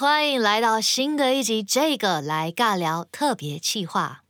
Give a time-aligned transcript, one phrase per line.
[0.00, 4.22] 欢迎来到新的一集，这个来尬聊特别企划。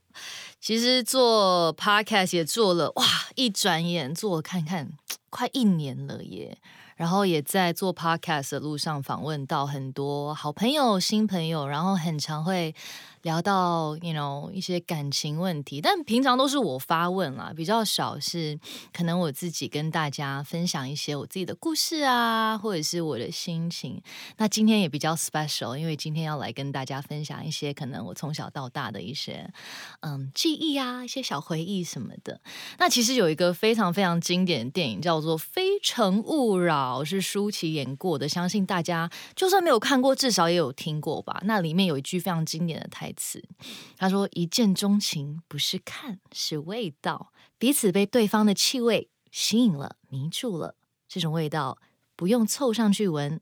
[0.59, 4.93] 其实做 podcast 也做了哇，一转眼做看看
[5.29, 6.57] 快一年了耶。
[6.97, 12.75] 然后也在做 podcast 的路上访问到很多好朋友、新朋友，然后很常会。
[13.23, 18.59] 聊到，you know 一些感情问题，但平常都是我发问啦，比较少是
[18.93, 24.01] 可能我自己跟大家分享一些我自己的故事啊，或者是我的心情。
[24.37, 29.51] 那今天也比较 special，因为今天要来跟大家分享一些可能我从小到大的一些
[30.03, 32.41] 嗯记忆啊，一些小回忆什么的。
[32.79, 41.41] 那其实有一个非常非常经典的电影叫做《非诚勿扰》，是舒淇演过的，相信大家就算没有看过，至少也有听过吧。
[41.45, 43.08] 那里面有一句非常经典的台。
[43.13, 43.43] 词，
[43.97, 50.75] 他说：“一见钟情不是看，是味道，彼此被对方的气味吸引了，迷住了。
[51.09, 51.79] 这种味道
[52.17, 53.41] 不用凑上去闻，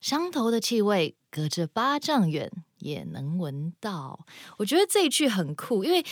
[0.00, 4.26] 相投的气味隔着八丈远也能闻到。”
[4.58, 6.04] 我觉得这一句很酷，因为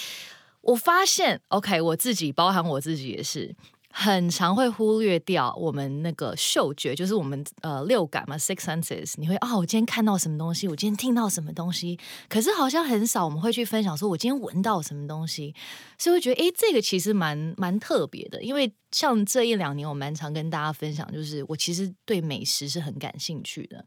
[0.62, 3.55] 我发现，OK，我自己，包含我自己也是。
[3.98, 9.14] 很常会忽略掉我们那个嗅觉，就是我们呃六感嘛，six senses。
[9.16, 15.55] 你会啊，我今天看到什么东西，我今天听到什么东西，可是好像很少我们会去分享，说我今天闻到什么东西，
[15.97, 18.70] 所以我觉得哎，这个其实蛮蛮特别的，因为。
[18.92, 23.84] 像这一两年，我蛮常跟大家分享，就是我其实对美食是很感兴趣的。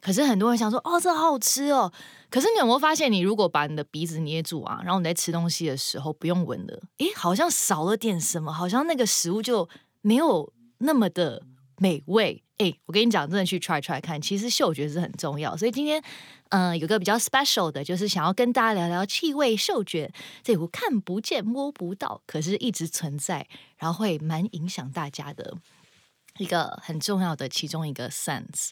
[0.00, 1.92] 可是很多人想说，哦，这好好吃哦。
[2.30, 9.68] 可是你有没有发现，你如果把你的鼻子捏住啊，然后你在吃东西的时候不用闻的，诶，好像少了点什么，好像那个食物就
[10.02, 11.42] 没有那么的
[11.78, 12.42] 美味。
[12.58, 15.56] 哎，我跟你讲，真的去 try try 看，其实嗅觉是很重要。
[15.56, 16.02] 所以今天，
[16.48, 20.12] 嗯，有个比较 special 的，就是想要跟大家聊聊气味、嗅觉
[20.42, 25.54] 这股看不见、摸不到，可是一直存在，然后会蛮影响大家的
[26.38, 28.70] 一个很重要的其中一个 sense。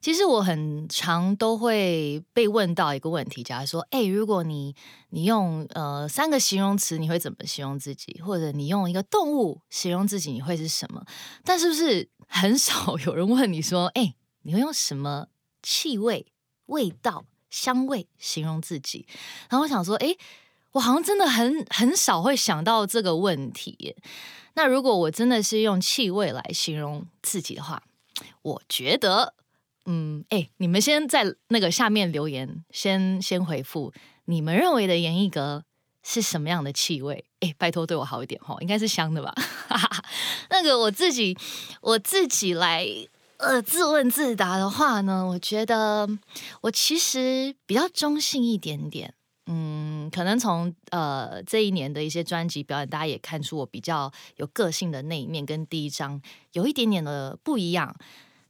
[0.00, 4.74] 其实我很常都会被问到一个问题，假如说，哎，如果你
[5.10, 8.20] 你用呃三个形容词，你会怎么形容自己？
[8.20, 11.04] 或者你用一个动物形容自己，你会是什么？
[11.44, 12.10] 但是不是？
[12.26, 15.26] 很少有人问你说：“哎，你会用什么
[15.62, 16.32] 气味、
[16.66, 19.06] 味道、香味形容自己？”
[19.50, 20.16] 然后我想说：“哎，
[20.74, 23.96] 我好像真的很很少会想到这个问题。
[24.54, 27.82] 那如果我真的是用气味来形容自己的话，
[28.42, 29.34] 我觉得，
[29.86, 33.92] 嗯，哎，你们先在那个下面留言，先先回复
[34.26, 35.64] 你们认为的严艺格。”
[36.06, 37.24] 是什么样的气味？
[37.40, 39.34] 哎，拜托对我好一点哈，应该是香的吧？
[40.50, 41.34] 那个我自己
[41.80, 42.86] 我自己来
[43.38, 46.06] 呃自问自答的话呢，我觉得
[46.60, 49.14] 我其实比较中性一点点。
[49.46, 56.20] 嗯，可能从呃这一年的一些专辑表演，大家也看出我比较有个性的那一面，跟第一张
[56.52, 57.94] 有一点点的不一样。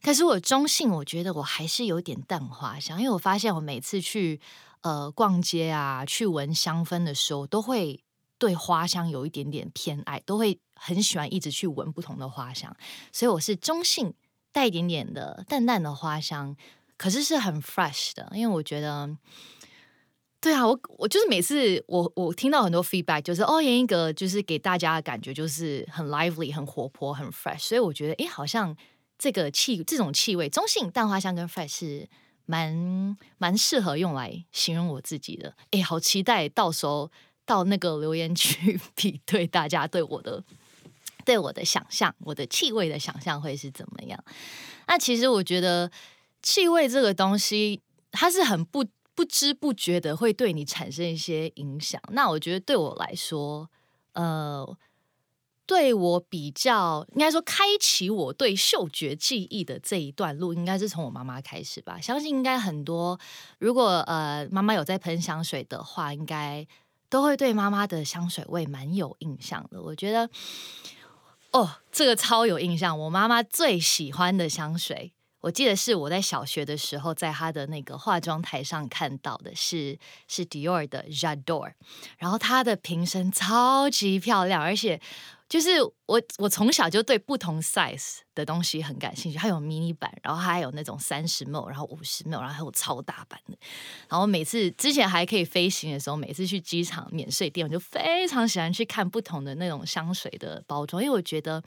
[0.01, 4.39] 可是我中性，我觉得我还是有点淡化香，因为我发现我每次去。
[4.81, 8.03] 呃，逛街啊，去闻香氛的时候，都会
[8.37, 12.71] 对花香有一点点偏爱，都会很喜欢一直去闻不同的花香。
[13.11, 14.13] 所以我是中性，
[14.51, 16.55] 带一点点的淡淡的花香，
[16.97, 18.31] 可是是很 fresh 的。
[18.35, 19.09] 因为我觉得，
[20.45, 27.57] 对啊，我我就是每次我我听到很多 feedback，就是哦，严一格就是给大家的感觉就是很 lively、很活泼、很 fresh。
[27.57, 28.77] 所以我觉得，哎，好像
[29.17, 32.07] 这个气这种气味，中性淡花香跟 fresh 是。
[32.47, 37.11] 蛮蛮适合用来形容我自己的，哎，好期待到时候
[37.43, 40.43] 到那个留言区 比对大家对我的
[41.25, 44.23] 对我的想象，我的气味的想象会是怎么样？
[44.85, 45.89] 那其实我觉得
[46.43, 47.81] 气味这个东西，
[48.11, 51.99] 它是很不不知不觉的会对你产生一些影响。
[52.09, 53.69] 那我觉得对我来说，
[54.13, 54.77] 呃。
[55.67, 61.99] 对我比较，应该说开启我对嗅觉记忆的这一段路，应该是从我妈妈开始吧。
[61.99, 63.19] 相信应该很多，
[63.57, 66.67] 如果呃妈妈有在喷香水的话，应该
[67.09, 69.81] 都会对妈妈的香水味蛮有印象的。
[69.81, 70.29] 我觉得，
[71.51, 72.99] 哦，这个超有印象。
[72.99, 75.13] 我妈妈最喜欢的香水，
[75.45, 79.95] 我记得是我在小学的时候，在他的那个化妆台上看到的，是
[80.27, 81.73] 是 Dior 的 Jador，
[82.17, 84.99] 然后他的瓶身超级漂亮，而且。
[85.47, 89.37] 就是我，我从小就对不同 size 的东西很感兴趣。
[89.37, 93.57] 它有迷你版，然后它还有那种三十 ml，然后五十 ml，然后还有超大版的。
[94.09, 101.63] 然后每次之前还可以飞行的时候，每次去机场免税店，我就非常喜欢去看不同的那种香水的包装，因为我觉得，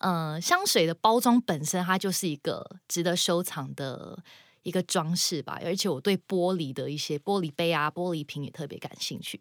[0.00, 4.18] 嗯，香水的包装本身它就是一个值得收藏的。
[4.64, 9.40] 一个装饰吧，而且我对玻璃的一些玻璃杯啊、玻璃瓶也特别感兴趣。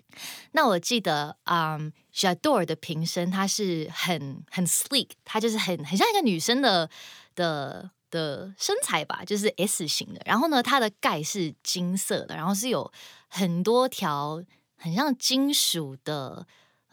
[0.51, 6.89] 那我记得，嗯，Jador 的瓶身它是很很 sleek，它就是很很像一个女生的
[7.33, 10.21] 的的身材吧，就是 S 型的。
[10.25, 12.91] 然后呢，它的盖是金色的，然后是有
[13.27, 14.43] 很多条
[14.75, 16.45] 很像金属的。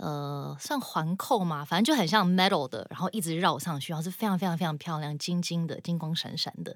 [0.03, 6.75] 呃，算环扣嘛，反正就很像 metal 的，然后一直绕上去，然后是非常非常非常漂亮，晶晶的，金光闪闪的。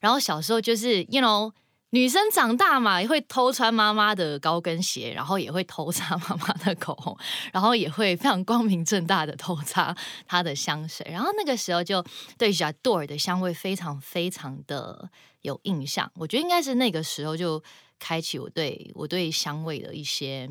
[0.00, 1.50] 然后小时候就是，you know，
[1.90, 7.16] 女生长大嘛，也会偷穿妈妈的高跟鞋，然后也会偷擦 妈妈的口红，
[7.54, 11.06] 然后也会非常光明正大的偷擦她的香水。
[11.10, 12.04] 然后那个时候就
[12.36, 15.08] 对 j a d o r 的香味非常非常的
[15.40, 16.12] 有印象。
[16.16, 17.62] 我觉得应该是那个时候就
[17.98, 20.50] 开启我对我对香味的一些。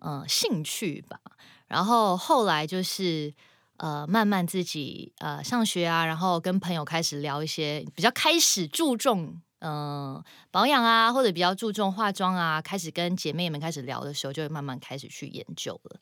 [0.00, 1.20] 呃，兴趣吧，
[1.68, 3.32] 然后后来就是
[3.76, 16.00] 呃，慢慢自己呃上学啊，然后跟朋友开始聊一些比较开始注重嗯保养啊，或者比较注重化妆啊，开始跟姐妹们开始聊的时候，就会慢慢开始去研究了。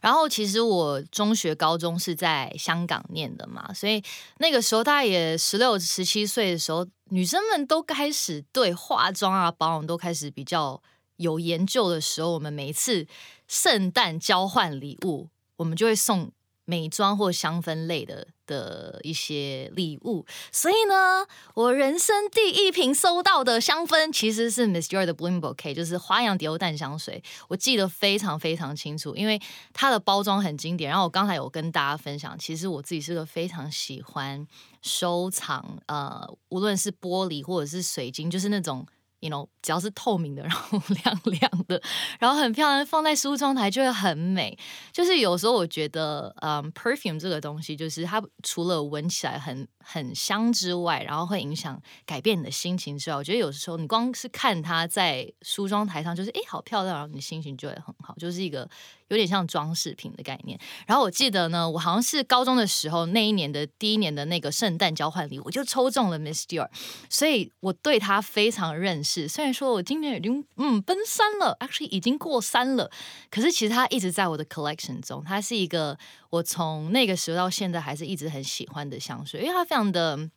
[0.00, 4.02] 然后其实我中学、高中是在香港念的嘛，所以
[4.38, 10.82] 那个时候大概也十六、十七岁的时候，女生们都开始对化妆啊、保养都开始比较。
[11.16, 13.06] 有研究的时候，我们每一次
[13.48, 16.30] 圣诞交换礼物，我们就会送
[16.64, 20.26] 美妆或香氛类的的一些礼物。
[20.50, 21.24] 所以呢，
[21.54, 27.22] 我人生第一瓶收到的香氛其实是 Miss Dior 的 Bloom Bouquet，就是花样迪欧淡香水。
[27.48, 29.40] 我记得非常非常清楚，因为
[29.72, 30.90] 它的包装很经典。
[30.90, 34.44] 然后我刚才有跟大家分享，其实我自己是个非常喜欢
[34.82, 38.86] 收藏，呃，无论是玻璃或者是水晶，就是那种。
[39.20, 41.80] You know，只要是透明的， 然后亮亮的，
[42.18, 44.56] 然后很漂亮，放在梳妆台就会很美。
[44.92, 58.68] 就是有时候我觉得，嗯，perfume 这个东西，就是它除了闻起来很很香之外，然后会影响改变你的心情之外，我觉得有时候你光是看它在梳妆台上，就是哎，好漂亮，然后你心情就会很好，就是一个。
[59.08, 60.58] 有点像装饰品的概念。
[60.84, 66.68] 然后我记得呢，我好像是高中的时候那一年的第一年的那个圣诞交换礼，我就抽中了 Miss Dior，
[67.08, 69.05] 所以我对他非常认识。
[69.28, 72.90] 虽然说我今年已经嗯奔三了，actually 已经过三了，
[73.30, 75.22] 可是其实它一直在我的 collection 中。
[75.24, 75.96] 它是一个
[76.30, 80.30] 我从那个时候到现在还是一直很喜欢的香水，因为它非常的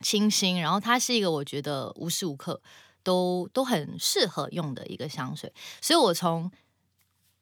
[0.00, 2.62] 清新，然后它是一个我觉得无时无刻
[3.02, 6.50] 都都很适合用的一个香水，所以我从。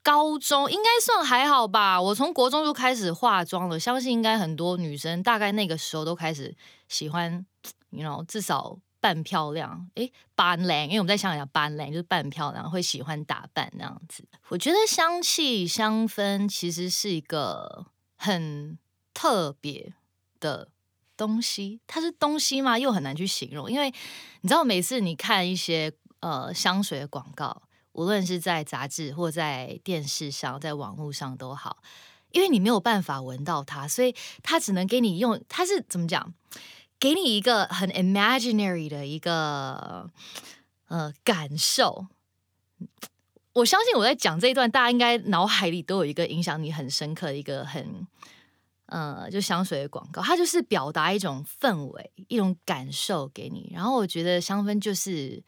[0.05, 6.53] 高中应该算还好吧，我从国中就开始化妆了，相信应该很多女生大概那个时候都开始
[6.89, 7.45] 喜欢，
[7.91, 14.23] 你 know 至少扮漂亮，诶，扮靓，因为我们在香港讲扮靓就是扮漂亮，会喜欢打扮那样子。
[14.47, 18.77] 我觉得香气香氛其实是一个很
[19.13, 19.93] 特别
[20.39, 20.69] 的
[21.17, 22.79] 东西，它是东西吗？
[22.79, 23.93] 又很难去形容，因为
[24.39, 25.91] 你知道每次你看一些
[26.21, 27.63] 呃香水的广告。
[27.91, 31.83] 无论是在杂志或在电视上，在网络上都好，
[32.31, 35.39] 因为你没有办法闻到它，所以它只能给你用。
[35.47, 36.33] 它是怎么讲？
[36.99, 40.09] 给你一个很 imaginary 的一个
[40.87, 42.07] 呃感受。
[43.53, 48.07] 我相信我在讲这一段，大家应该脑海里都有一个影响你很深刻的一个很
[48.87, 53.71] 呃，就香水的广告，它就是表达一种氛围、一种感受给你。
[53.73, 55.43] 然后我觉得香氛就是。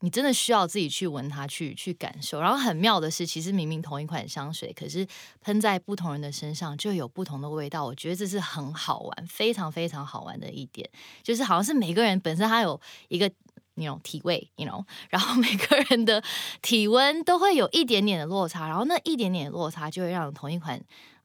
[0.00, 2.38] 你真的需要自己去闻它，去去感受。
[2.38, 5.06] 然后很妙的是，其实明明同一款香水，可是
[5.40, 7.84] 喷在不同人的身上就有不同的味道。
[7.84, 10.90] 我觉得这是很好玩，非常非常好玩的一点，
[11.22, 13.30] 就是好像是每个人本身他有一个
[13.76, 16.22] 那种体味，you know， 然后每个人的
[16.60, 20.78] 体温都会有一点点的落差，然后那一点点落差就会让同一款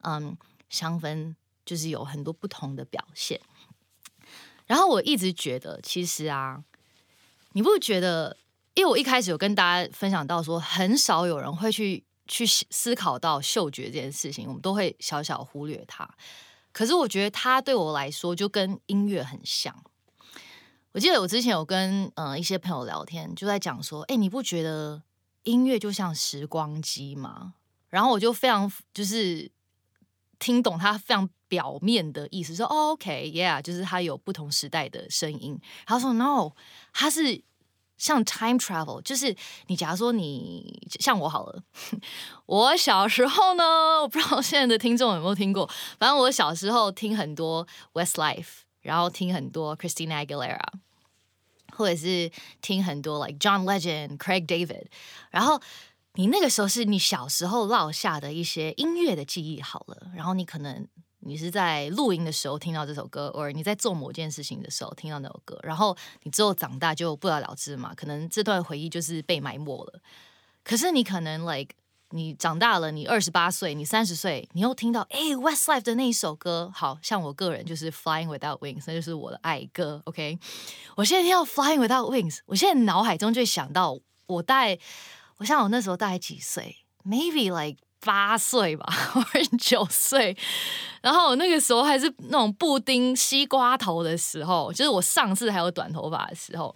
[0.03, 0.37] 嗯
[0.69, 1.35] 香氛
[1.65, 3.41] 就是有很多不同的表现。
[4.67, 6.63] 然后我一直觉得，其实啊，
[7.51, 8.37] 你不觉得？
[8.79, 16.09] 因为我一开始有跟大家分享到说，很少有人会去去思考到嗅觉这件事情，我们都会小小忽略它。
[16.71, 19.75] 可是我觉得它对我来说就跟音乐很像。
[20.93, 25.03] 我记得我之前有跟呃一些朋友聊天，就在讲说，哎，你不觉得
[25.43, 27.55] 音乐就像时光机吗？
[27.89, 29.51] 然后我就非常就是
[30.39, 35.59] 听懂他非常表面的意思，说，OK，Yeah，就是它有不同时代的声音。
[35.85, 36.51] 他说，No，
[36.93, 37.43] 它是。
[37.99, 39.35] 像 time travel，就是
[39.67, 41.61] 你假如说你像我好了，
[42.47, 50.59] 我小时候呢，我不知道现在的听众有没有听过，反正我小时候听很多 Westlife，然后听很多 Christina Aguilera，
[51.75, 54.85] 或者是听很多 like John Legend、Craig David，
[55.29, 55.61] 然后
[56.13, 60.87] 你那个时候是你小时候落下的一些音乐的记忆好了，然后你可能。
[61.21, 67.93] 你是在录音的时候听到这首歌，或者你在做某件事情的时候听到那首歌，然后你之后长大就不了了之嘛？
[67.95, 70.01] 可能这段回忆就是被埋没了。
[70.63, 71.75] 可是你可能 like
[72.11, 80.01] 你长大了，你二十八岁，你三十岁，你又听到哎 Westlife 的那一首歌，好像我个人就是 Flying Without Wings，那就是我的爱歌。
[80.05, 80.39] OK，
[80.95, 84.79] 我现在听到 Flying Without Wings，我现在脑海中就想到我大概，
[85.37, 90.35] 我想我那时候大概几岁？Maybe like 八岁吧， 或者九岁。
[91.01, 96.75] 然后我那个时候还是那种布丁西瓜头的时候，就是我上次还有短头发的时候。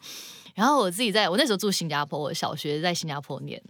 [0.56, 3.62] 然后我自己在我那时候住新加坡，我小学在新加坡念。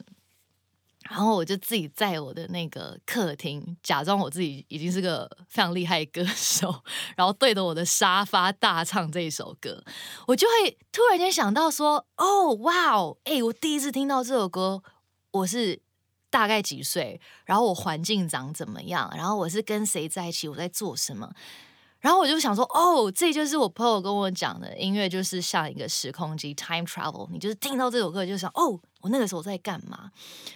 [1.10, 6.74] 然后我就自己在我的那个客厅，假装我自己已经是个非常厉害的歌手，
[7.17, 9.83] 然后对着我的沙发大唱这一首歌，
[10.27, 14.81] 我就会突然间想到说：“哦，哇哦，哎，我第一次听到这首歌，
[15.31, 15.81] 我是
[16.34, 17.22] 大概几岁？
[17.46, 19.13] 然后我环境长怎么样？
[19.16, 20.48] 然后我是跟谁在一起？
[20.48, 21.32] 我在做什么？”
[22.02, 27.30] 然后我就想说，哦，这就是我朋友跟我讲的，音乐就是像一个时空机 （time travel）。
[27.32, 30.10] 你就是听到这首歌，就想，哦，我那个时候在干嘛？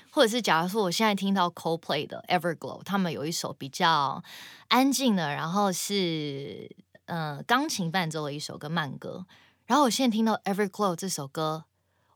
[0.10, 4.22] 或者是假如说，我现在听到 Coldplay 的《Everglow》，他们有一首比较
[4.70, 9.26] 安静的，然后是呃钢琴伴奏的一首歌慢歌。
[9.68, 11.64] 然后我现在听到《Everglow》这首歌，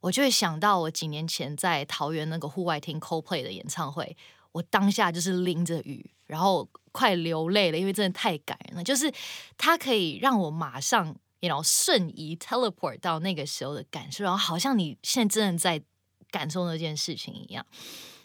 [0.01, 4.17] 我就会想到我几年前在桃园那个户外听 Coldplay 的演唱会。
[4.51, 8.83] 我当下就是淋着雨，然后快流泪了，因为真的太感人了。
[8.83, 9.09] 就是
[9.57, 15.81] 它可以让我马上，然后瞬移 teleport 到那个时候的感受，然后好像你现在真的在
[16.29, 17.65] 感受那件事情一样。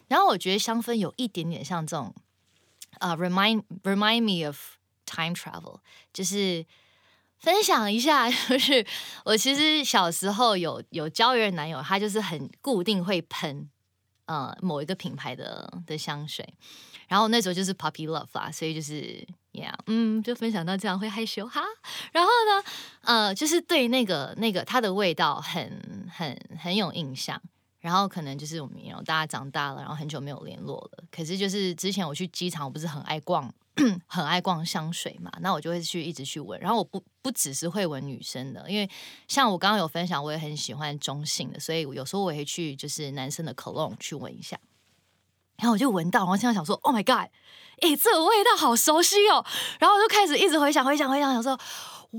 [0.09, 2.13] 然后我觉得香氛有一点点像这种，
[2.99, 4.59] 啊，remind remind me of
[5.05, 5.79] time travel，
[6.13, 6.67] 就是
[7.39, 8.85] 分享一下， 就是
[9.25, 13.69] 我其实小时候有有交一个男友，他就是很固定会喷。
[14.27, 16.45] 呃，某一个品牌的的香水，
[17.07, 21.63] 然后那时候就是 puppy love 啦，所以就是，yeah，嗯，就分享到这样会害羞哈。
[22.11, 22.65] 然后呢，
[23.03, 27.41] 呃，就是对那个那个它的味道很很很有印象。
[27.79, 31.05] 然后可能就是我们，大家长大了，然后很久没有联络了。
[31.13, 33.55] 可是就是之前我去机场，我不是很爱逛。
[34.07, 36.59] 很爱逛香水嘛，那我就会去一直去闻。
[36.61, 38.89] 然后我不不只是会闻女生的，因为
[39.29, 44.59] 像我刚刚有分享，我也很喜欢中性的，所以有时候我也会去就是男生的 cologne 去闻一下。
[45.59, 47.31] 然后我就闻到，然后现在想说，Oh my god，
[47.81, 49.45] 哎，这个味道好熟悉哦。
[49.79, 51.59] 然后我就开始一直回想，回想，回想，想说。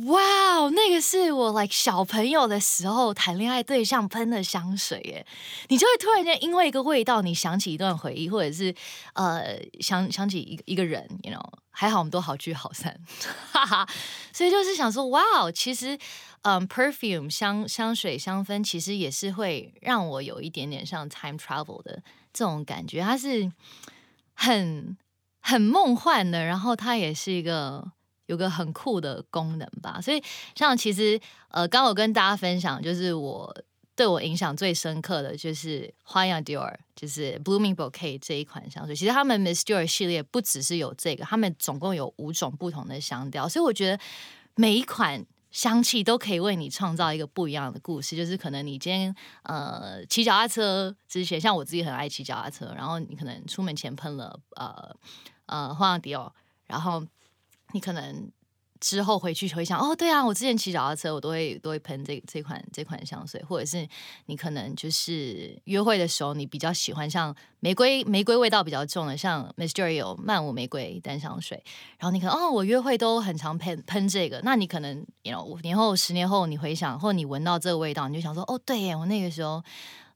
[0.05, 0.21] 哇
[0.57, 5.25] 哦，那个是我 like 小朋友的时候谈恋爱对象喷的香水耶，
[5.69, 8.73] 你就会突然间因为一个味道，你想起一段回忆，或者是
[9.13, 12.99] 呃想想起一一个人，you know，还好我们都好聚好散，
[13.51, 13.87] 哈哈。
[14.31, 15.97] 所以就是想说，哇哦，其实
[16.41, 23.51] 嗯，perfume 香香水香氛其实也是会让我有一点点像 time travel 的这种感觉，它是
[24.33, 24.97] 很
[25.41, 27.91] 很梦幻的，然后它也是一个。
[28.27, 30.21] 有个很酷的功能吧，所以
[30.53, 31.19] 像其实
[31.49, 33.53] 呃，刚我跟大家分享，就是我
[33.95, 38.95] 对我影响最深刻的就是花样 Dior，就是 Blooming Bouquet 这一款香水。
[38.95, 43.99] 其实他们 Miss Dior 系列不只是有这个，他们总共有五种不同的香调，所以我觉得
[44.55, 48.15] 每一款香气都可以为你创造一个不一样的故事。
[48.15, 54.93] 就是可能你今天呃骑脚踏车之前，像我自己很爱骑脚踏车，然后你可能出门前喷了呃
[55.45, 56.31] 呃花样 Dior，
[56.65, 57.01] 然后。
[57.73, 58.31] 你可能
[58.79, 63.87] 之后回去回想，哦，对啊，我之前骑脚踏车，我都会都会喷这这款这款香水，或者是
[64.27, 71.63] 你可能就是约会的时候，你比较喜欢像玫瑰玫瑰味道比较重的，像 m y s t e r y 有曼舞玫瑰单香水，
[71.97, 79.63] 然后你可能哦，我约会都很常喷喷这个，那你可能，know 五年后、十年后，你回想或你闻到这个味道，你就想说，哦，对耶，我那个时候。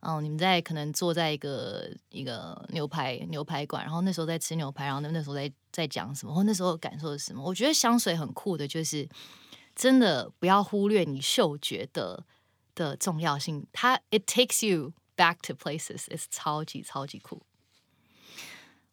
[0.01, 7.43] 哦，你们在可能坐在一个一个牛排牛排馆，然后那时候在吃牛排，然后那那时候在在讲什么，或那时候感受是什么？
[7.43, 9.07] 我觉得香水很酷的，就是
[9.75, 12.25] 真的不要忽略你嗅觉的
[12.73, 13.67] 的重要性。
[13.71, 17.43] 它 it takes you back to places，it's 超级超级酷。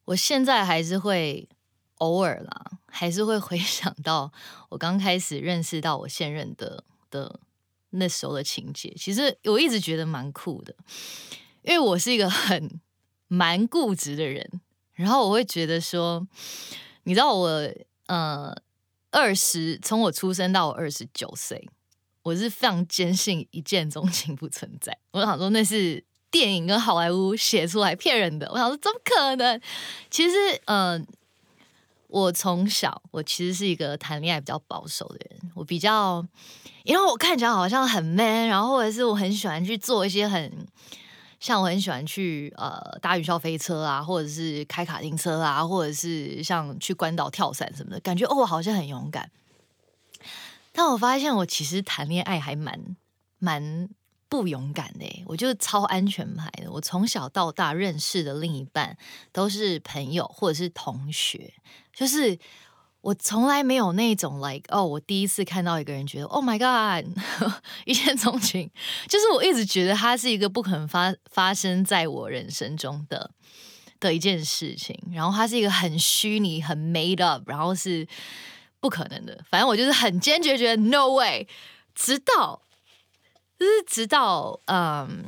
[0.05, 1.49] 我现在还是会
[1.97, 4.31] 偶尔啦，还是会回想到
[4.69, 7.41] 我刚开始认识到我现任的的。
[7.90, 10.75] 那时候的情节，其实我一直觉得蛮酷的，
[11.62, 12.80] 因为我是一个很
[13.28, 14.61] 蛮固执的人，
[14.95, 16.26] 然后我会觉得说，
[17.04, 17.49] 你知道我
[18.07, 18.54] 呃
[19.11, 21.68] 二十，从我出生到我二十九岁，
[22.23, 24.99] 我是非常坚信一见钟情不存在。
[25.12, 29.61] 我想说那是电影跟好莱坞写出来骗人的，我想说怎么可能？
[30.11, 31.07] 其实嗯，
[32.09, 36.27] 我从小我其实是一个谈恋爱比较保守的人，我比较。
[36.85, 40.67] 因为我看起来好像很 man，然后或者是我很喜欢去做一些很
[41.38, 49.31] 像我很喜欢去呃搭云霄飞车啊，或者是开卡丁车啊，或者是像去关岛跳伞什么的，感觉哦我好像很勇敢。
[50.73, 52.97] 但我发现我其实谈恋爱还蛮
[53.38, 53.91] 蛮
[54.28, 56.70] 不勇敢的，我就是超安全牌的。
[56.70, 58.97] 我从小到大认识的另一半
[59.32, 61.54] 都是朋友或者是同学，
[61.94, 62.38] 就是
[63.00, 67.11] 我从来没有那种 like 哦，我第一次看到一个人觉得 Oh my God，
[67.87, 68.70] 一见钟情，
[69.08, 73.30] 就是我一直觉得他是一个不可能发发生在我人生中的
[73.99, 78.06] 的一件事情，然后他是一个很虚拟、很 made up，然后是
[78.78, 79.42] 不可能的。
[79.49, 81.49] 反正我就是很坚决觉得 No way，
[81.94, 82.62] 直到。
[83.59, 85.25] 就是直到嗯，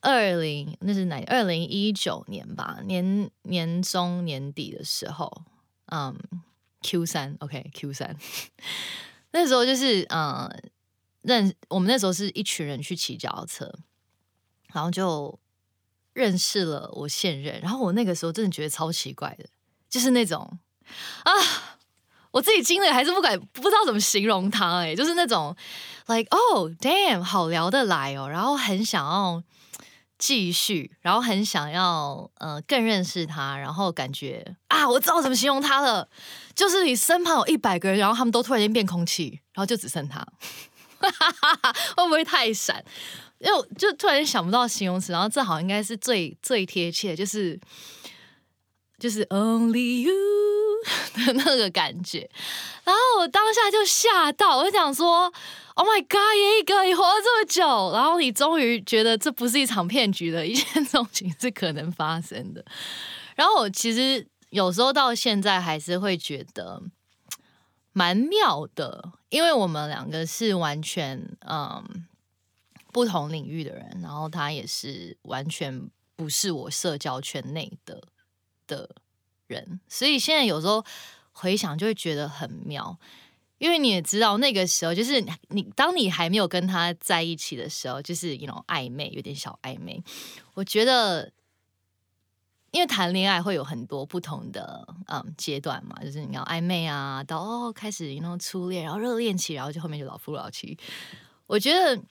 [0.00, 1.22] 二零那是哪？
[1.26, 5.42] 二零一九年吧，年年中年底的时候，
[5.86, 6.14] 嗯
[6.82, 8.16] ，Q 三，OK，Q 三，
[9.32, 10.50] 那时候就是嗯，
[11.22, 13.72] 认我们那时候是一群人去骑脚踏车，
[14.72, 15.38] 然后就
[16.12, 19.46] 认识了我现任，然后我那个时候真的觉得超奇怪的，
[19.88, 20.58] 就是那种
[21.24, 21.32] 啊。
[22.32, 25.54] 我自己经历还是不敢，不知道怎么形容他，哎，就是那种
[26.06, 29.42] ，like oh damn，好聊得来哦，然后很想要
[30.18, 36.08] 继续，然后很想要呃更认识他，然后感觉啊，我知道怎么形容他了，
[36.54, 40.24] 就是你身旁有一百个人，然后他们都突然间变空气，然后就只剩他，
[41.96, 42.84] 会不会太闪？
[43.38, 47.60] 因为就突然想不到形容词，然后正好应该是最最贴切，就是
[48.98, 50.12] 就是 only you。
[51.14, 52.28] 的那个感觉，
[52.82, 55.32] 然后我当下就吓到，我就想说
[55.74, 62.64] ：“Oh my god，一哥你活了这么久，然后你终于觉得这不是一场骗局的一见钟情是可能发生的。”
[63.36, 66.82] 然后我其实有时候到现在还是会觉得
[67.92, 72.06] 蛮妙的，因为我们两个是完全嗯
[72.92, 78.02] 不同领域的人，然后他也是完全不是我社交圈内的
[78.66, 78.88] 的。
[79.48, 80.82] 人，所以现在有时候
[81.30, 82.98] 回想就会觉得很妙，
[83.62, 90.02] 因为你也知道那个时候，就是你当你还没有跟他在一起的时候，就是一种暧昧，有点小暧昧。
[90.54, 91.32] 我觉得，
[92.72, 100.76] 因为谈恋爱会有很多不同的嗯阶段嘛，就是你要暧昧啊，到哦开始那种初恋，然后热恋期，然后就后面就老夫老妻。
[101.46, 102.02] 我觉得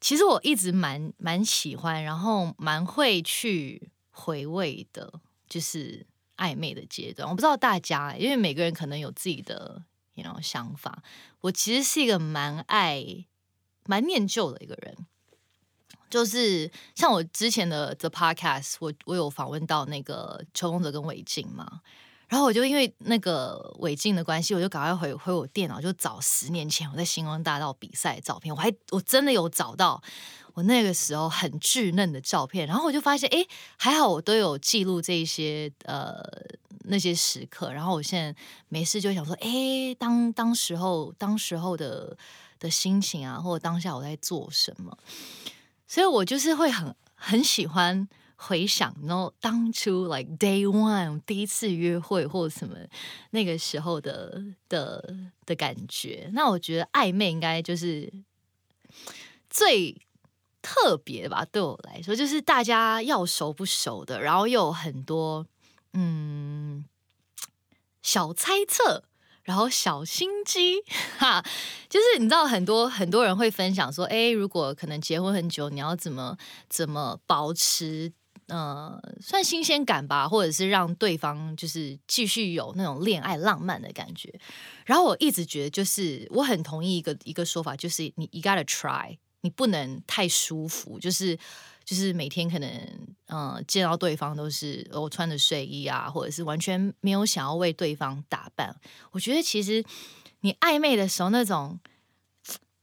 [0.00, 5.12] 其实我一直蛮蛮喜欢，然后蛮会去回味的，
[5.46, 6.06] 就是。
[6.38, 9.82] 暧昧的阶段，我不知道大家，因为每个人可能有自己的
[10.22, 11.02] 那种想法。
[11.40, 13.04] 我其实是一个蛮爱、
[13.84, 14.96] 蛮念旧的一个人，
[16.08, 21.80] 就是像我之前的 The Podcast，我我有访问到那个邱公泽跟韦静嘛，
[22.28, 30.02] 然后我就因为那个韦静的关系，我就赶快回回我电脑，就找十年前我在星光大道比赛的照片，我还我真的有找到。
[30.56, 36.18] 我那个时候很稚嫩的照片，然后我就发现，哎，还好我都有记录这些呃
[36.84, 38.34] 那些时刻，然后我现在
[38.70, 42.16] 没事就想说，哎，当当时候当时候的
[42.58, 44.96] 的心情啊，或者当下我在做什么，
[45.86, 52.74] 所以我就是会很很喜欢回想，然后当初 like day one 第一次约会或什么
[53.32, 55.14] 那个时候的的
[55.44, 58.10] 的感觉，那我觉得暧昧应该就是
[59.50, 59.94] 最。
[60.68, 65.46] 特别吧，对我来说，就是大家要熟不熟的，然后又有很多
[65.92, 66.84] 嗯
[68.02, 69.04] 小猜测，
[69.44, 70.82] 然后小心机
[71.18, 71.40] 哈，
[71.88, 76.36] 就是你知道很多很多人会分享说，哎，如果可能结婚很久，你要怎么
[76.68, 78.12] 怎么保持
[78.48, 84.34] 呃算新鲜感吧，或者是让对方就是继续有那种恋爱浪漫的感觉。
[84.84, 89.16] 然后我一直觉得，就是我很同意一个一个说法，就是你 you gotta try。
[89.46, 91.38] 你不能太舒服，就是
[91.84, 92.68] 就是每天可能
[93.28, 98.74] 嗯见到对方都是我穿着睡衣啊，或者是完全没有想要为对方打扮。
[99.12, 99.84] 我觉得其实
[100.40, 101.78] 你暧昧的时候那种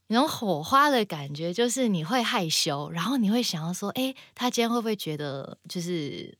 [0.07, 6.37] 那种火花的感觉，就是你会害羞，然后你会想要说，哎，他今天会不会觉得就是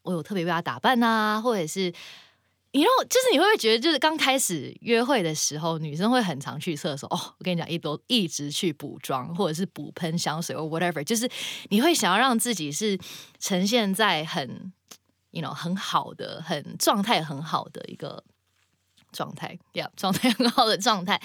[0.00, 1.92] 我有特别为他打扮啊，或者是。
[2.72, 7.18] 你后就是你会不会觉得，就是刚开始约会的时候，女生会很常去厕所哦。
[7.38, 11.28] 我跟你讲，一都一直去补妆，或者是补喷香水或 whatever，就是
[11.70, 12.96] 你会想要让自己是
[13.40, 14.72] 呈现在很
[15.32, 18.22] ，you know，很好的、很状态很好的一个
[19.10, 21.20] 状态，yeah，状态很好的状态。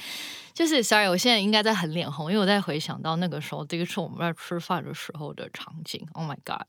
[0.52, 6.08] 就是 sorry，我现在应该在很脸红，因为我在回想到那个时候，这个是我们在吃饭的时候的场景。
[6.14, 6.66] Oh my god，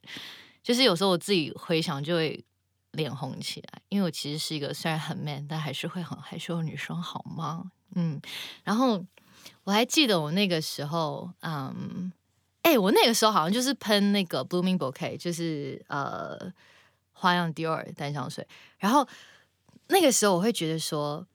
[0.62, 2.44] 就是有时候我自己回想就会。
[2.92, 7.70] 脸红起来，因为我其实是一个虽然很 man，但还是会很害羞的女生，好吗？
[7.94, 8.20] 嗯，
[8.64, 9.04] 然后
[9.64, 12.12] 我还记得我那个时候，嗯，
[12.62, 16.52] 哎，我那个时候好像就是喷那个 Blooming Bouquet，就是呃
[17.12, 18.46] 花样 Dior 淡香水，
[18.78, 19.06] 然后
[19.88, 21.26] 那个时候我会觉得说，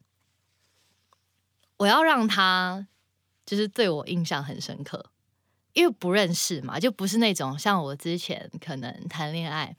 [1.77, 2.87] 我要让他
[3.45, 5.11] 就是对我印象很深刻，
[5.73, 9.75] 因为不认识嘛，就不是那种像我之前可能谈恋爱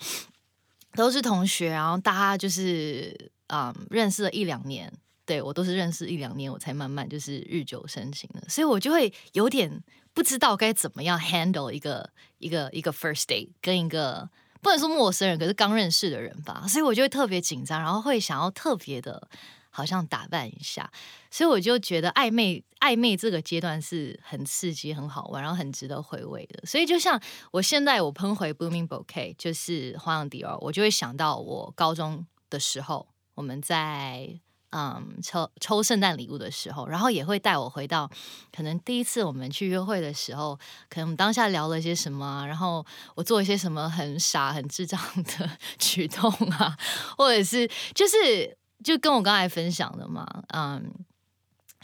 [0.94, 4.92] 都是同学，然后大家就是嗯认识了一两年，
[5.24, 14.28] 对我都是认识一两年，我才慢慢就是日久生情的，所以我就会有点不知道该怎么样 handle 一个一个一个 first day，跟一个
[14.60, 19.28] 不能说陌生人，可是刚认识的人吧，所以我就会特别紧张，然后会想要特别的。
[19.74, 20.88] 好像打扮一下，
[21.30, 26.62] 所以我就觉得暧昧暧昧这个阶段是很刺激、很好玩，然后很值得回味的。
[26.66, 27.18] 所以就像
[27.50, 34.38] 我现在我喷回 Blooming Bouquet，就是花样迪奥，我就会想到我高中的时候，我们在
[34.72, 38.10] 嗯抽抽圣诞礼物的时候，然后也会带我回到
[38.54, 40.54] 可能第一次我们去约会的时候，
[40.90, 46.76] 可能我们当下聊了些什么，然后我做一些什么很傻、很智障的 举动啊，
[47.16, 48.58] 或者是就是。
[48.82, 50.92] 就跟我刚才分享的嘛，嗯，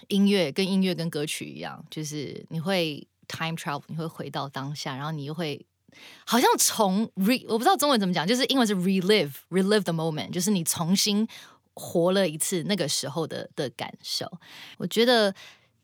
[0.09, 5.65] 音乐跟音乐跟歌曲一样，就是你会 time travel，你会回到当下，然后你又会
[6.27, 11.27] 好像从 re，我不知道中文怎么讲，就是英文是 relive，relive the moment，就是你重新
[11.75, 14.31] 活了一次那个时候的的感受。
[14.79, 15.35] 我觉得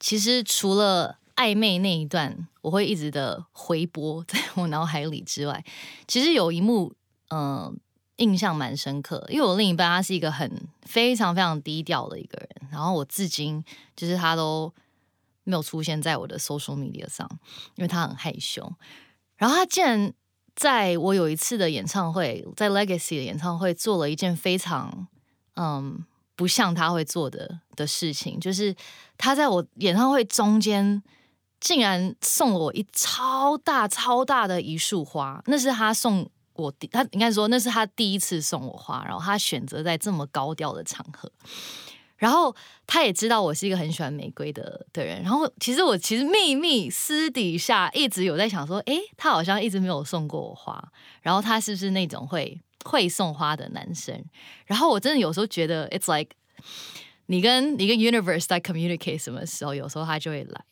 [0.01, 5.65] 其实除了暧昧那一段我会一直的回播在我脑海里之外，
[6.07, 6.95] 其实有一幕，
[7.31, 7.79] 嗯。
[8.17, 10.49] 印象蛮深刻，因为我另一半他是一个很
[10.83, 13.65] 非常非常低调的一个人，然后我至今
[13.97, 14.73] 就是他都
[15.43, 17.29] 没有出现在我的 social media 上，
[17.75, 18.73] 因为他很害羞。
[19.37, 20.13] 然后他竟然
[20.55, 25.09] 在我有一次的演唱会，在 Legacy 的演唱会做了一件非常
[25.57, 26.05] 嗯
[26.37, 28.73] 不像他会做的的事情，就是
[29.19, 31.03] 他在我演唱会中间
[31.59, 36.31] 竟然送了我一超大超大的一束花，那是他送。
[36.55, 41.31] 我第他应该说那是他第一次送我花，然后他选择在这么高调的场合，
[42.17, 42.55] 然后
[42.87, 54.25] 他也知道我是一个很喜欢玫瑰的的人，然后其实我其实秘密私底下一直有在想说，哎，他好像一直没有送过我花，然后他是不是那种会会送花的男生？
[54.67, 56.35] 然后我真的有时候觉得，it's like
[57.27, 60.65] 你跟你跟 universe 在 communicate 什么时候，有时候他就会来。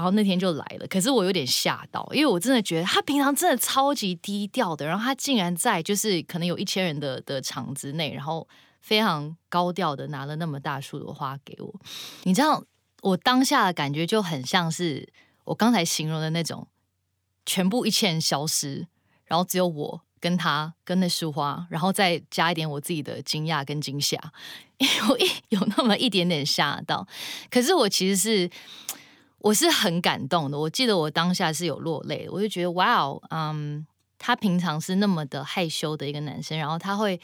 [0.00, 8.48] 然后那天就来了，可是我有点吓到，因为我真的觉得他平常真的超级低调的，然后他竟然在就是可能有一千人的的场子内，然后
[8.80, 11.80] 非常高调的拿了那么大束的花给我。
[12.22, 12.64] 你知道，
[13.02, 15.06] 我当下的感觉就很像是
[15.44, 16.66] 我刚才形容的那种，
[17.44, 18.86] 全部一切人消失，
[19.26, 24.18] 然后只有我跟他跟那束花，然后再加一点我自己的惊讶跟惊吓，
[25.06, 27.06] 有一有那么一点点吓到。
[27.50, 28.50] 可是我其实是。
[29.40, 33.86] 我是很感动的，我记得我当下是有落泪，我就觉得哇哦，嗯，
[34.18, 37.18] 他平常是那么的害羞的一个男生，然后他会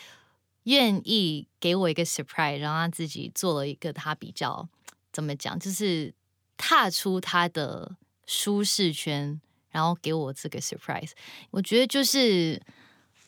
[0.62, 4.66] 愿意给我一个 surprise，然后他自己做了一个他比较
[5.12, 6.14] 怎么讲，就是
[6.56, 11.10] 踏出他的舒适圈，然后给我这个 surprise。
[11.50, 12.58] 我觉得就是，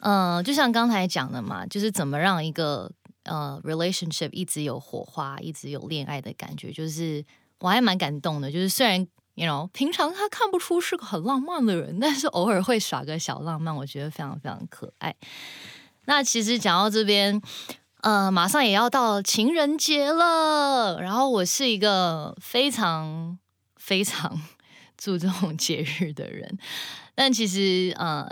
[0.01, 2.91] 嗯，就像刚才讲的嘛，就是怎么让一个
[3.25, 7.23] 呃 relationship 一直有火花，一直有恋爱的感觉，就是。
[7.61, 15.15] 我还蛮感动的，就是虽然，you know，平常他看不出是个很浪漫的人，但是偶尔会耍个小浪漫，我觉得非常非常可爱。
[16.07, 17.43] 那其实讲到这边，
[18.03, 23.39] 呃，马上也要到情人节了，然后我是一个非常
[23.77, 24.41] 非常
[24.97, 26.59] 注重节日的人，
[27.15, 28.29] 但其实呃。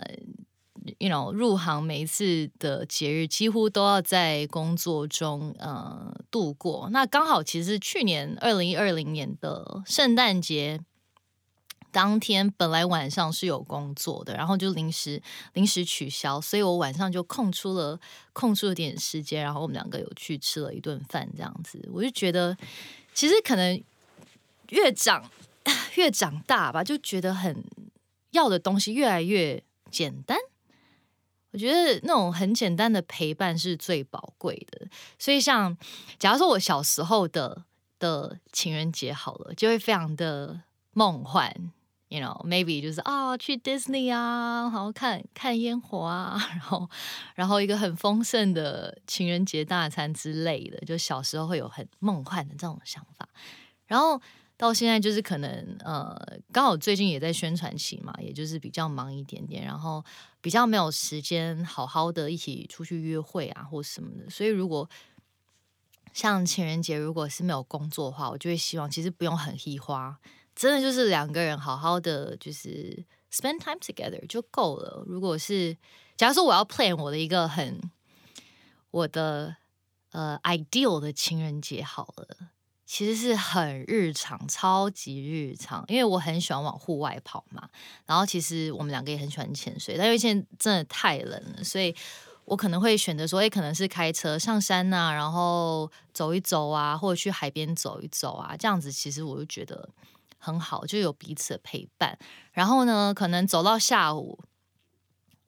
[0.99, 6.89] You know，入行每一次的节日几乎都要在工作中呃度过。
[6.91, 10.81] 那刚好其实去年二零二零年的圣诞节
[11.91, 15.23] 当天，本来晚上是有工作的，然后就临时
[15.55, 17.99] 临时取消，所以我晚上就空出了
[18.35, 21.89] 空出了点时间，然后我们两个有去吃了一顿饭，这样子。
[21.93, 22.55] 我就觉得
[23.15, 23.83] 其实可能
[24.69, 25.31] 越长
[25.97, 27.65] 越长大吧，就觉得很
[28.33, 30.37] 要的东西越来越简单。
[31.57, 34.87] 我觉得那种很简单的陪伴是最宝贵的，
[35.19, 35.75] 所以像
[36.19, 37.65] 假如说我小时候的
[37.99, 40.61] 的情人节好了，就会非常的
[40.93, 41.51] 梦幻
[42.09, 46.91] ，you know，maybe 就是啊去 Disney 啊，然后看看烟火啊， 然后
[47.35, 53.27] 然后一个很丰盛的情人节大餐之类的，就小时候会有很梦幻的这种想法，
[53.87, 54.21] 然后。
[54.59, 56.17] 到现在就是可能呃，
[56.51, 60.03] 刚好最近也在宣传期嘛，也就是比较忙一点点，然后
[60.41, 64.31] 比较没有时间好好的一起出去约会啊或什么的。
[64.31, 64.89] 所以如果
[66.15, 70.19] 像情人节如果是没有工作的话，我就会希望其实不用很花，
[70.55, 75.05] 真的就是两个人好好的就是 spend time together 就够了。
[75.07, 75.77] 如果是
[76.17, 77.79] 假如说我要 plan 我的一个很
[78.91, 79.57] 我的
[80.13, 82.53] 呃 ideal 的情人节好了。
[82.87, 87.69] 其实是很日常，超级日常，因为我很喜欢往户外跑嘛。
[88.07, 91.95] 然后其实我们两个也很喜欢潜水，但因为现在真的太冷了，所以
[92.45, 99.91] 我可能会选择说，哎，可能是开车上山呐，然后走一走啊，或者去海边走一走啊，这样子其实我就觉得
[100.39, 102.17] 很好，就有彼此的陪伴。
[102.53, 104.39] 然后呢，可能走到下午，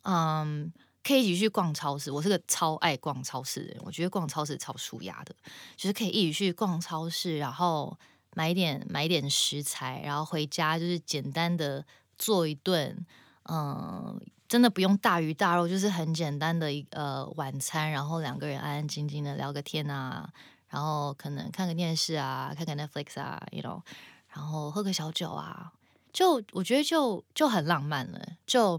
[0.03, 0.73] 嗯。
[1.09, 3.79] 可以一起去逛超市，我是个超爱逛超市的人。
[3.83, 5.35] 我觉得逛超市超舒压的，
[5.75, 7.97] 就是可以一起去逛超市，然后
[8.35, 11.83] 买点买点食材，然后回家就是简单的
[12.19, 13.07] 做一顿，
[13.45, 20.29] 嗯，真的不用大鱼大肉，就是很简单的一呃晚餐，然后两个人安安静静的聊个天啊，
[20.69, 23.81] 然后可能看个电视啊，看看 Netflix 啊，you know，
[24.29, 25.73] 然后喝个小酒啊，
[26.13, 28.79] 就我觉得就就很浪漫了，就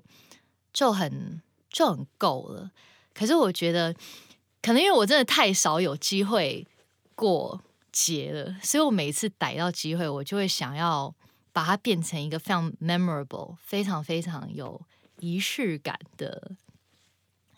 [0.71, 1.41] 就很。
[1.69, 2.71] 就很够了，
[3.13, 3.93] 可是我觉得，
[4.61, 6.67] 可能因为我真的太少有机会
[7.13, 11.13] 过节了，所以我每次逮到机会，我就会想要
[11.53, 14.81] 把它变成一个非常 memorable、非常非常有
[15.19, 16.55] 仪式感的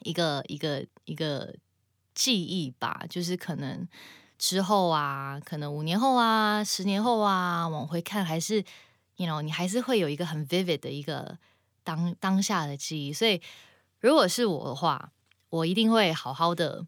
[0.01, 1.55] 一个一个一个
[2.13, 3.05] 记忆吧。
[3.09, 3.87] 就是可能
[4.37, 8.63] 之后啊，可能五年后啊，十年后啊，往回看，还是
[9.15, 11.37] you know，你还是会有一个很 vivid 的一个
[11.83, 13.41] 当当下的记忆，所以。
[14.01, 15.11] 如果是我的话，
[15.49, 16.85] 我一定会好好的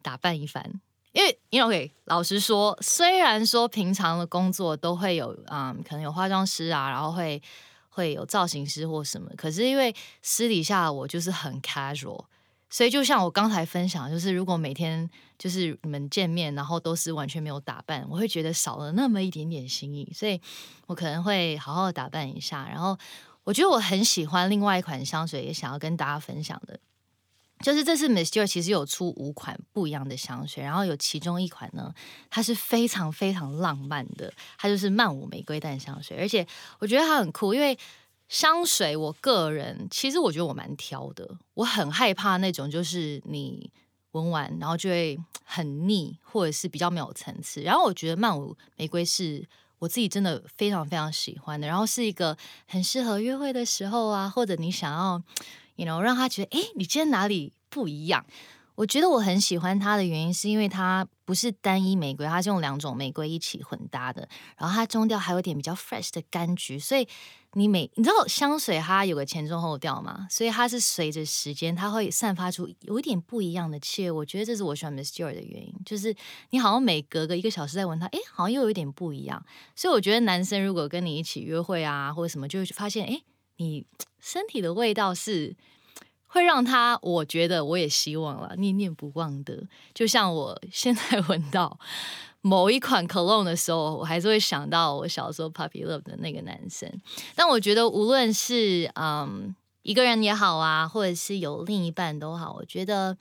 [0.00, 0.80] 打扮一番，
[1.12, 7.42] 因为因为老实说，虽然说平常的工作都会有啊，可能有化妆师啊，然后会
[7.88, 12.26] 会有造型师或什么，可是因为私底下我就是很 casual，
[12.70, 20.40] 所以就像我刚才分享，就是如果每天就是你们见面，然后都是完全没有打扮，我会觉得少了那么一点点心意，所以
[20.86, 22.96] 我可能会好好的打扮一下，然后。
[23.44, 26.78] 我觉得我很喜欢另外一款香水，也想要跟大家分享的，
[27.60, 31.92] 就是这次 Miss j o 其实有出五款不一样的香水，然后有其中一款呢，
[32.30, 36.46] 它是非常非常浪漫的，它就是曼舞玫瑰淡香水，而且
[36.78, 37.76] 我觉得它很酷，因为
[38.28, 43.68] 香水我个人其实我觉得我蛮挑的，我很害怕那种就是你
[44.12, 49.44] 闻完然后就会很腻，或者是比较没有层次，然后我觉得曼舞玫瑰是。
[49.82, 52.36] 我自己真的非常非常喜欢的，然后是一个
[52.68, 55.20] 很适合约会的时候啊，或者你想要
[55.74, 58.24] ，you know，让他觉得，哎，你今天哪里不一样？
[58.76, 67.08] 我觉得我很喜欢它的原因，是因为它不是单一玫瑰，它是用两种玫瑰一起混搭的，然后它中调还有点比较 fresh 的柑橘，所以。
[67.54, 74.10] 你每你知道香水它有个前中后调嘛，所以它是随着时间它会散发出有一点不一样的气味。
[74.10, 76.14] 我觉得这是我喜欢 Miss Joy 的原因，就是
[76.50, 79.44] 你好像每隔个一个小时再闻它，哎，好像又有一点不一样。
[79.76, 83.22] 所以我觉得男生如果跟你一起约会啊或者什么，就会发现哎，
[83.56, 83.86] 你
[84.18, 85.54] 身体的味道是
[86.32, 89.62] 会让他，我觉得我也希望了念念不忘的。
[89.94, 91.78] 就像我现在闻到。
[92.44, 96.92] 某一款 cologne 的时候，我还是会想到我小时候 puppy love 的那个男生。
[97.36, 103.16] 但我觉得，无论是嗯一个人也好啊，或者是有另一半都好，我觉得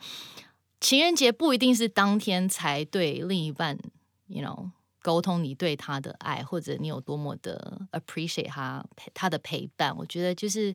[0.80, 3.78] 情人节不一定是当天才对另一半
[4.26, 4.72] ，you know，
[5.04, 9.96] 沟通你对他的爱，或者你有多么的 appreciate 他他的陪伴。
[9.96, 10.74] 我觉得就是。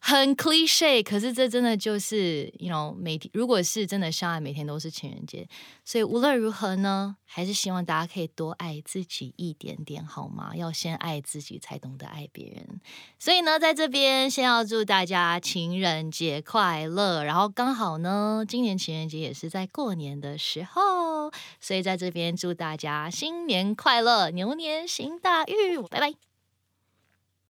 [0.00, 5.46] 很 cliche，可是这真的就是，you know，每天如果是真的相爱，每天都是情人节。
[5.84, 10.54] 所以无论如何呢，还是希望大家可以多爱自己一点点，好吗？
[10.54, 12.80] 要先爱自己，才懂得爱别人。
[13.18, 17.24] 所以呢，在这边先要祝大家情人节快乐。
[17.24, 21.30] 然后刚好呢，今年情人节也是在过年的时候，
[21.60, 25.82] 所以在这边祝大家新年快乐，牛年行大运。
[25.84, 26.27] 拜拜。